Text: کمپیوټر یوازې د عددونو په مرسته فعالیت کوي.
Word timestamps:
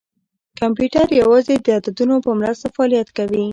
کمپیوټر 0.59 1.07
یوازې 1.21 1.55
د 1.59 1.67
عددونو 1.77 2.15
په 2.25 2.31
مرسته 2.39 2.65
فعالیت 2.75 3.07
کوي. 3.17 3.45